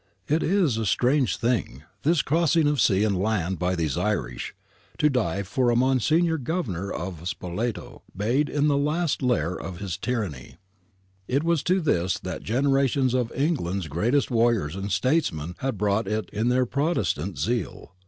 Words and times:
It 0.27 0.41
is 0.41 0.77
a 0.77 0.85
strange 0.87 1.37
thing, 1.37 1.83
this 2.01 2.23
crossing 2.23 2.65
of 2.67 2.81
sea 2.81 3.03
and 3.03 3.15
land 3.15 3.59
by 3.59 3.75
these 3.75 3.99
Irish, 3.99 4.55
to 4.97 5.11
die 5.11 5.43
for 5.43 5.69
a 5.69 5.75
Monsignor 5.75 6.39
Governor 6.39 6.91
of 6.91 7.27
Spoleto, 7.29 8.01
bayed 8.17 8.49
in 8.49 8.67
the 8.67 8.77
last 8.79 9.21
lair 9.21 9.53
of 9.55 9.77
his 9.77 9.97
tyranny. 9.97 10.55
It 11.27 11.43
was 11.43 11.61
to 11.65 11.79
this 11.79 12.17
that 12.17 12.41
generations 12.41 13.13
of 13.13 13.31
England's 13.33 13.87
greatest 13.87 14.31
warriors 14.31 14.75
and 14.75 14.91
statesmen 14.91 15.53
had 15.59 15.77
brought 15.77 16.07
it 16.07 16.31
in 16.33 16.49
their 16.49 16.65
Protestant 16.65 17.37
zeal. 17.37 17.91